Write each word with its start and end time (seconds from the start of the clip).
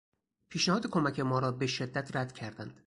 پیشنهاد 0.49 0.87
کمک 0.87 1.19
ما 1.19 1.39
را 1.39 1.51
به 1.51 1.67
شدت 1.67 2.15
رد 2.15 2.33
کردند. 2.33 2.79